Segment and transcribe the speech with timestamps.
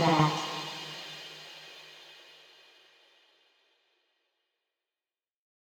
[0.00, 0.51] Rara.